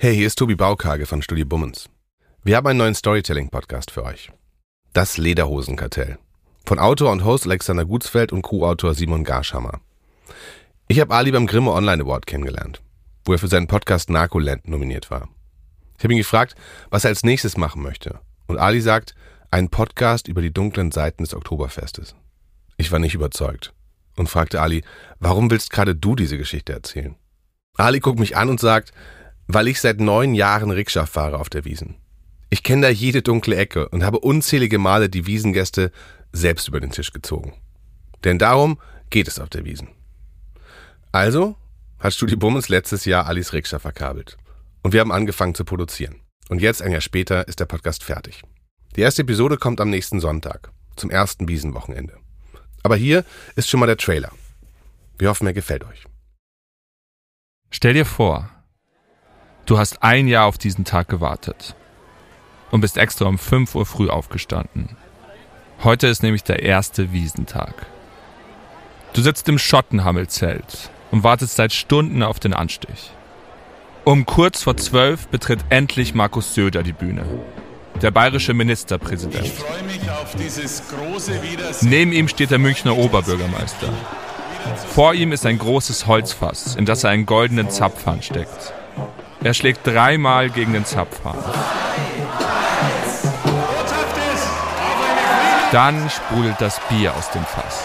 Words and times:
Hey, 0.00 0.14
hier 0.14 0.28
ist 0.28 0.38
Tobi 0.38 0.54
Baukage 0.54 1.06
von 1.06 1.22
Studio 1.22 1.44
Bummens. 1.44 1.90
Wir 2.44 2.56
haben 2.56 2.68
einen 2.68 2.78
neuen 2.78 2.94
Storytelling-Podcast 2.94 3.90
für 3.90 4.04
euch. 4.04 4.30
Das 4.92 5.18
Lederhosenkartell. 5.18 6.18
Von 6.64 6.78
Autor 6.78 7.10
und 7.10 7.24
Host 7.24 7.46
Alexander 7.46 7.84
Gutsfeld 7.84 8.30
und 8.30 8.42
Co-Autor 8.42 8.94
Simon 8.94 9.24
Garschammer. 9.24 9.80
Ich 10.86 11.00
habe 11.00 11.12
Ali 11.12 11.32
beim 11.32 11.48
Grimme 11.48 11.72
Online 11.72 12.04
Award 12.04 12.28
kennengelernt, 12.28 12.80
wo 13.24 13.32
er 13.32 13.40
für 13.40 13.48
seinen 13.48 13.66
Podcast 13.66 14.08
Narcoland 14.08 14.68
nominiert 14.68 15.10
war. 15.10 15.28
Ich 15.96 16.04
habe 16.04 16.12
ihn 16.12 16.18
gefragt, 16.18 16.54
was 16.90 17.02
er 17.02 17.08
als 17.08 17.24
nächstes 17.24 17.56
machen 17.56 17.82
möchte. 17.82 18.20
Und 18.46 18.56
Ali 18.56 18.80
sagt, 18.80 19.16
einen 19.50 19.68
Podcast 19.68 20.28
über 20.28 20.42
die 20.42 20.52
dunklen 20.52 20.92
Seiten 20.92 21.24
des 21.24 21.34
Oktoberfestes. 21.34 22.14
Ich 22.76 22.92
war 22.92 23.00
nicht 23.00 23.16
überzeugt 23.16 23.74
und 24.16 24.28
fragte 24.28 24.62
Ali, 24.62 24.84
warum 25.18 25.50
willst 25.50 25.70
gerade 25.70 25.96
du 25.96 26.14
diese 26.14 26.38
Geschichte 26.38 26.72
erzählen? 26.72 27.16
Ali 27.76 27.98
guckt 27.98 28.20
mich 28.20 28.36
an 28.36 28.48
und 28.48 28.60
sagt, 28.60 28.92
weil 29.48 29.66
ich 29.66 29.80
seit 29.80 29.98
neun 29.98 30.34
Jahren 30.34 30.70
Rikscha 30.70 31.06
fahre 31.06 31.40
auf 31.40 31.48
der 31.48 31.64
Wiesen. 31.64 31.96
Ich 32.50 32.62
kenne 32.62 32.82
da 32.82 32.88
jede 32.88 33.22
dunkle 33.22 33.56
Ecke 33.56 33.88
und 33.88 34.04
habe 34.04 34.20
unzählige 34.20 34.78
Male 34.78 35.08
die 35.08 35.26
Wiesengäste 35.26 35.90
selbst 36.32 36.68
über 36.68 36.80
den 36.80 36.90
Tisch 36.90 37.12
gezogen. 37.12 37.54
Denn 38.24 38.38
darum 38.38 38.78
geht 39.10 39.26
es 39.26 39.38
auf 39.38 39.48
der 39.48 39.64
Wiesen. 39.64 39.88
Also 41.12 41.56
hat 41.98 42.14
Studi 42.14 42.36
Bummens 42.36 42.68
letztes 42.68 43.04
Jahr 43.04 43.26
Alis 43.26 43.52
Rikscha 43.52 43.78
verkabelt. 43.78 44.36
Und 44.82 44.92
wir 44.92 45.00
haben 45.00 45.12
angefangen 45.12 45.54
zu 45.54 45.64
produzieren. 45.64 46.20
Und 46.48 46.60
jetzt, 46.62 46.80
ein 46.80 46.92
Jahr 46.92 47.00
später, 47.00 47.48
ist 47.48 47.60
der 47.60 47.66
Podcast 47.66 48.04
fertig. 48.04 48.42
Die 48.96 49.00
erste 49.00 49.22
Episode 49.22 49.56
kommt 49.56 49.80
am 49.80 49.90
nächsten 49.90 50.20
Sonntag, 50.20 50.70
zum 50.96 51.10
ersten 51.10 51.48
Wiesenwochenende. 51.48 52.18
Aber 52.82 52.96
hier 52.96 53.24
ist 53.56 53.68
schon 53.68 53.80
mal 53.80 53.86
der 53.86 53.96
Trailer. 53.96 54.30
Wir 55.18 55.28
hoffen, 55.28 55.46
er 55.46 55.52
gefällt 55.52 55.84
euch. 55.84 56.04
Stell 57.70 57.94
dir 57.94 58.06
vor, 58.06 58.50
du 59.68 59.78
hast 59.78 60.02
ein 60.02 60.28
Jahr 60.28 60.46
auf 60.46 60.58
diesen 60.58 60.84
Tag 60.84 61.08
gewartet 61.08 61.76
und 62.70 62.80
bist 62.80 62.96
extra 62.96 63.26
um 63.26 63.38
5 63.38 63.74
Uhr 63.74 63.86
früh 63.86 64.08
aufgestanden. 64.08 64.96
Heute 65.84 66.06
ist 66.06 66.22
nämlich 66.22 66.42
der 66.42 66.62
erste 66.62 67.12
Wiesentag. 67.12 67.86
Du 69.12 69.22
sitzt 69.22 69.48
im 69.48 69.58
Schottenhammelzelt 69.58 70.90
und 71.10 71.22
wartest 71.22 71.56
seit 71.56 71.72
Stunden 71.72 72.22
auf 72.22 72.40
den 72.40 72.54
Anstich. 72.54 73.12
Um 74.04 74.24
kurz 74.24 74.62
vor 74.62 74.76
zwölf 74.76 75.28
betritt 75.28 75.60
endlich 75.68 76.14
Markus 76.14 76.54
Söder 76.54 76.82
die 76.82 76.92
Bühne. 76.92 77.24
Der 78.00 78.10
bayerische 78.10 78.54
Ministerpräsident. 78.54 79.44
Ich 79.44 79.52
freue 79.52 79.82
mich 79.82 80.10
auf 80.10 80.34
dieses 80.34 80.82
große 80.88 81.42
Wiedersehen. 81.42 81.90
Neben 81.90 82.12
ihm 82.12 82.28
steht 82.28 82.50
der 82.50 82.58
Münchner 82.58 82.96
Oberbürgermeister. 82.96 83.92
Vor 84.94 85.14
ihm 85.14 85.32
ist 85.32 85.44
ein 85.44 85.58
großes 85.58 86.06
Holzfass, 86.06 86.74
in 86.76 86.86
das 86.86 87.04
er 87.04 87.10
einen 87.10 87.26
goldenen 87.26 87.70
Zapfhahn 87.70 88.22
steckt. 88.22 88.72
Er 89.42 89.54
schlägt 89.54 89.86
dreimal 89.86 90.50
gegen 90.50 90.72
den 90.72 90.84
Zapfhahn. 90.84 91.38
Dann 95.70 96.10
sprudelt 96.10 96.56
das 96.60 96.80
Bier 96.88 97.14
aus 97.14 97.30
dem 97.30 97.44
Fass. 97.44 97.84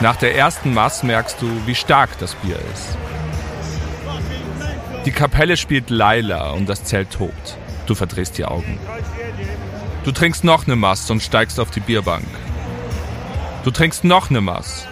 Nach 0.00 0.16
der 0.16 0.36
ersten 0.36 0.74
Mass 0.74 1.02
merkst 1.02 1.40
du, 1.40 1.48
wie 1.66 1.74
stark 1.74 2.10
das 2.18 2.34
Bier 2.36 2.58
ist. 2.72 2.96
Die 5.04 5.12
Kapelle 5.12 5.56
spielt 5.56 5.90
Laila 5.90 6.50
und 6.50 6.68
das 6.68 6.84
Zelt 6.84 7.12
tobt. 7.12 7.56
Du 7.86 7.94
verdrehst 7.94 8.36
die 8.36 8.44
Augen. 8.44 8.78
Du 10.04 10.12
trinkst 10.12 10.44
noch 10.44 10.66
eine 10.66 10.76
Mass 10.76 11.10
und 11.10 11.22
steigst 11.22 11.58
auf 11.58 11.70
die 11.70 11.80
Bierbank. 11.80 12.26
Du 13.64 13.70
trinkst 13.70 14.04
noch 14.04 14.28
eine 14.28 14.40
Mass. 14.40 14.86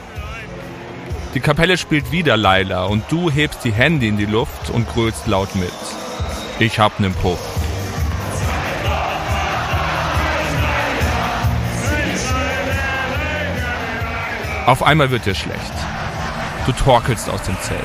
Die 1.37 1.43
Kapelle 1.43 1.77
spielt 1.77 2.13
wieder 2.13 2.39
Laila 2.39 2.87
und 2.87 3.13
du 3.13 3.31
hebst 3.31 3.63
die 3.63 3.71
Hände 3.71 4.07
in 4.07 4.17
die 4.17 4.25
Luft 4.25 4.71
und 4.71 4.89
grölst 4.89 5.27
laut 5.27 5.55
mit. 5.55 5.71
Ich 6.59 6.79
hab 6.79 6.99
nen 6.99 7.13
Puff. 7.13 7.39
Auf 14.65 14.83
einmal 14.83 15.11
wird 15.11 15.27
dir 15.27 15.35
schlecht. 15.35 15.61
Du 16.65 16.73
torkelst 16.73 17.29
aus 17.29 17.43
dem 17.43 17.61
Zelt. 17.61 17.83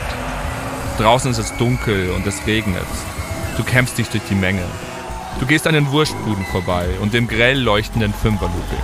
Draußen 0.98 1.32
ist 1.32 1.38
es 1.38 1.54
dunkel 1.58 2.12
und 2.12 2.26
es 2.26 2.48
regnet. 2.48 2.88
Du 3.58 3.66
kämpfst 3.66 3.98
dich 3.98 4.08
durch 4.08 4.24
die 4.30 4.36
Menge. 4.36 4.64
Du 5.42 5.46
gehst 5.46 5.68
an 5.68 5.74
den 5.74 5.92
Wurstbuden 5.92 6.46
vorbei 6.46 6.88
und 7.02 7.14
dem 7.14 7.28
grell 7.28 7.60
leuchtenden 7.60 8.14
Fünferlooping. 8.14 8.80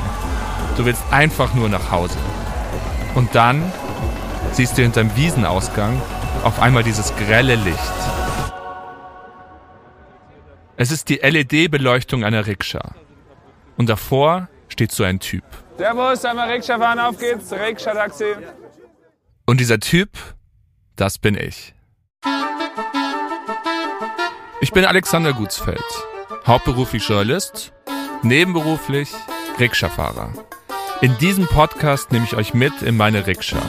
Du 0.75 0.83
willst 0.83 1.03
einfach 1.09 1.53
nur 1.53 1.69
nach 1.69 1.89
Hause. 1.89 2.17
Und 3.16 3.33
dann 3.33 3.72
siehst 4.57 4.75
du 4.75 4.81
hinterm 4.81 5.16
Wiesenausgang 5.16 6.01
auf 6.44 6.59
einmal 6.59 6.81
dieses 6.81 7.16
grelle 7.16 7.53
Licht. 7.57 7.78
Es 10.78 10.91
ist 10.91 11.09
die 11.09 11.18
LED-Beleuchtung 11.18 12.23
einer 12.23 12.47
Rikscha. 12.47 12.95
Und 13.78 13.88
davor 13.88 14.47
steht 14.68 14.91
so 14.91 15.03
ein 15.03 15.19
Typ. 15.19 15.44
Servus, 15.78 16.25
einmal 16.25 16.50
Rikscha 16.50 16.79
fahren, 16.79 16.97
auf 16.97 17.19
geht's, 17.19 17.51
Rikscha-Taxi. 17.51 18.34
Und 19.45 19.59
dieser 19.59 19.79
Typ, 19.79 20.09
das 20.95 21.19
bin 21.19 21.38
ich. 21.38 21.75
Ich 24.59 24.72
bin 24.72 24.85
Alexander 24.85 25.34
Gutsfeld, 25.34 25.85
hauptberuflich 26.47 27.07
Journalist, 27.07 27.74
nebenberuflich 28.24 29.09
Rikscha-Fahrer. 29.59 30.34
In 31.01 31.16
diesem 31.19 31.45
Podcast 31.45 32.12
nehme 32.12 32.25
ich 32.25 32.35
euch 32.35 32.56
mit 32.56 32.81
in 32.81 32.97
meine 32.97 33.28
Rikscha. 33.28 33.62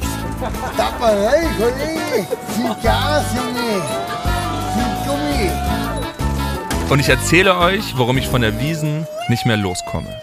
Verrückt. 0.00 0.76
Tapperei, 0.76 1.48
Kollege. 1.58 2.26
Viel 2.54 2.74
Gas, 2.82 3.24
Junge. 3.34 3.82
Viel 4.74 4.94
Gummi. 5.06 5.50
Und 6.90 7.00
ich 7.00 7.08
erzähle 7.08 7.56
euch, 7.56 7.94
warum 7.96 8.18
ich 8.18 8.28
von 8.28 8.42
der 8.42 8.60
Wiesen 8.60 9.06
nicht 9.28 9.46
mehr 9.46 9.56
loskomme. 9.56 10.20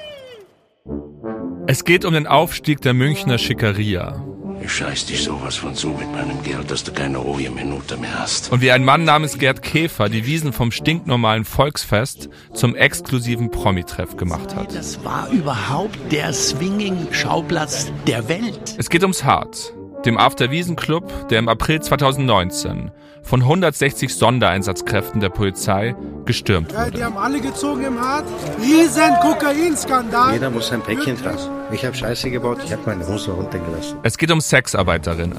Es 1.67 1.83
geht 1.83 2.05
um 2.05 2.13
den 2.13 2.27
Aufstieg 2.27 2.81
der 2.81 2.93
Münchner 2.93 3.37
Schickeria. 3.37 4.23
Ich 4.61 4.71
scheiß 4.71 5.05
dich 5.05 5.23
sowas 5.23 5.55
von 5.55 5.73
zu 5.73 5.89
mit 5.89 6.11
meinem 6.11 6.43
Geld, 6.43 6.69
dass 6.69 6.83
du 6.83 6.91
keine 6.91 7.17
ruhige 7.17 7.49
Minute 7.49 7.97
mehr 7.97 8.19
hast. 8.19 8.51
Und 8.51 8.61
wie 8.61 8.71
ein 8.71 8.83
Mann 8.83 9.03
namens 9.03 9.37
Gerd 9.37 9.61
Käfer 9.61 10.09
die 10.09 10.25
Wiesen 10.25 10.53
vom 10.53 10.71
stinknormalen 10.71 11.45
Volksfest 11.45 12.29
zum 12.53 12.75
exklusiven 12.75 13.51
Promi-Treff 13.51 14.17
gemacht 14.17 14.55
hat. 14.55 14.75
Das 14.75 15.03
war 15.03 15.29
überhaupt 15.29 15.97
der 16.11 16.33
Swinging-Schauplatz 16.33 17.91
der 18.05 18.27
Welt. 18.27 18.75
Es 18.77 18.89
geht 18.89 19.03
ums 19.03 19.23
Hart, 19.23 19.73
dem 20.05 20.17
After 20.17 20.51
Wiesen 20.51 20.75
Club, 20.75 21.29
der 21.29 21.39
im 21.39 21.47
April 21.47 21.81
2019 21.81 22.91
von 23.29 23.43
160 23.43 24.15
Sondereinsatzkräften 24.15 25.21
der 25.21 25.29
Polizei 25.29 25.95
gestürmt 26.25 26.73
wurde. 26.73 26.83
Ja, 26.83 26.89
die 26.89 27.03
haben 27.03 27.17
alle 27.17 27.39
gezogen 27.39 27.83
im 27.83 27.99
Hart. 28.01 28.25
Riesen 28.59 29.13
Kokainskandal. 29.21 30.33
Jeder 30.33 30.49
muss 30.49 30.69
sein 30.69 30.81
Päckchen 30.81 31.15
tragen. 31.15 31.37
Ich 31.71 31.85
habe 31.85 31.95
Scheiße 31.95 32.31
gebaut, 32.31 32.57
ich 32.65 32.73
habe 32.73 32.81
meine 32.87 33.07
Hose 33.07 33.29
runtergelassen. 33.29 33.99
Es 34.01 34.17
geht 34.17 34.31
um 34.31 34.41
Sexarbeiterinnen. 34.41 35.37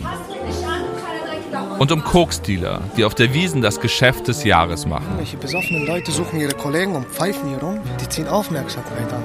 Und 1.80 1.90
um 1.90 2.04
Koksdealer, 2.04 2.80
die 2.96 3.04
auf 3.04 3.16
der 3.16 3.34
Wiesen 3.34 3.60
das 3.60 3.80
Geschäft 3.80 4.28
des 4.28 4.44
Jahres 4.44 4.86
machen. 4.86 5.16
Welche 5.16 5.36
besoffenen 5.36 5.84
Leute 5.84 6.12
suchen 6.12 6.38
ihre 6.38 6.54
Kollegen 6.54 6.94
und 6.94 7.06
pfeifen 7.06 7.48
hier 7.48 7.58
rum. 7.58 7.80
Die 8.00 8.08
ziehen 8.08 8.28
Aufmerksamkeit 8.28 9.12
an. 9.12 9.24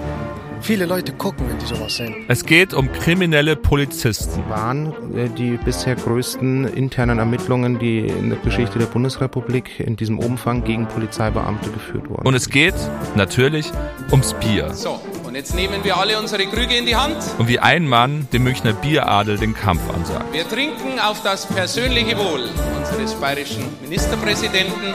Viele 0.66 0.88
Leute 0.88 1.14
gucken, 1.14 1.48
wenn 1.48 1.60
die 1.60 1.66
sowas 1.68 1.98
sehen. 1.98 2.26
Es 2.28 2.44
geht 2.44 2.74
um 2.74 2.92
kriminelle 2.92 3.56
Polizisten. 3.56 4.50
Waren 4.50 5.16
äh, 5.16 5.30
die 5.30 5.60
bisher 5.64 5.94
größten 5.94 6.66
internen 6.66 7.20
Ermittlungen, 7.20 7.78
die 7.78 8.00
in 8.00 8.32
der 8.32 8.40
Geschichte 8.40 8.80
der 8.80 8.88
Bundesrepublik 8.88 9.80
in 9.80 9.96
diesem 9.96 10.18
Umfang 10.18 10.64
gegen 10.64 10.88
Polizeibeamte 10.88 11.70
geführt 11.70 12.10
wurden. 12.10 12.26
Und 12.26 12.34
es 12.34 12.50
geht 12.50 12.74
natürlich 13.14 13.72
ums 14.10 14.34
Bier. 14.34 14.74
So, 14.74 15.00
und 15.24 15.36
jetzt 15.36 15.54
nehmen 15.54 15.84
wir 15.84 15.98
alle 15.98 16.18
unsere 16.18 16.48
Krüge 16.48 16.76
in 16.76 16.88
die 16.88 16.96
Hand. 16.96 17.18
Und 17.38 17.48
wie 17.48 17.60
ein 17.60 17.88
Mann 17.88 18.28
dem 18.34 18.44
Münchner 18.44 18.74
Bieradel 18.74 19.38
den 19.38 19.54
Kampf 19.54 19.88
ansagt. 19.94 20.34
Wir 20.34 20.50
trinken 20.50 21.00
auf 21.00 21.22
das 21.22 21.46
persönliche 21.46 22.18
Wohl 22.18 22.50
unseres 22.76 23.14
bayerischen 23.14 23.66
Ministerpräsidenten 23.84 24.94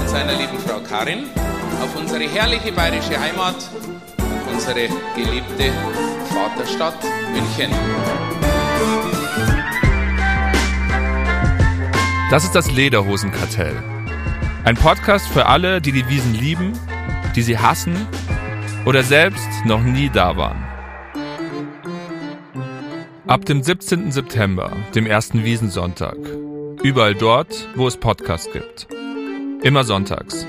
und 0.00 0.08
seiner 0.08 0.32
lieben 0.32 0.58
Frau 0.66 0.80
Karin, 0.80 1.26
auf 1.80 1.94
unsere 1.94 2.24
herrliche 2.24 2.72
bayerische 2.72 3.20
Heimat 3.20 3.54
unsere 4.52 4.88
geliebte 5.14 5.72
Vaterstadt 6.28 6.98
München. 7.32 7.70
Das 12.30 12.44
ist 12.44 12.54
das 12.54 12.70
Lederhosenkartell. 12.70 13.76
Ein 14.64 14.76
Podcast 14.76 15.26
für 15.28 15.46
alle, 15.46 15.80
die 15.80 15.92
die 15.92 16.08
Wiesen 16.08 16.34
lieben, 16.34 16.72
die 17.34 17.42
sie 17.42 17.58
hassen 17.58 18.06
oder 18.84 19.02
selbst 19.02 19.48
noch 19.64 19.82
nie 19.82 20.08
da 20.08 20.36
waren. 20.36 20.64
Ab 23.26 23.44
dem 23.46 23.62
17. 23.62 24.12
September, 24.12 24.72
dem 24.94 25.06
ersten 25.06 25.44
Wiesensonntag. 25.44 26.16
Überall 26.82 27.14
dort, 27.14 27.68
wo 27.74 27.86
es 27.86 27.96
Podcasts 27.96 28.52
gibt. 28.52 28.88
Immer 29.62 29.84
sonntags. 29.84 30.46